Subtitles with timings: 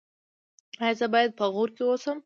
[0.83, 2.17] ایا زه باید په غور کې اوسم؟